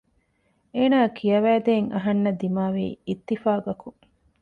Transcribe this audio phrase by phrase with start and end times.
[0.75, 3.99] އޭނާއަށް ކިޔަވާ ދޭން އަހަންނަށް ދިމާވީ އިއްތިފާގަކުން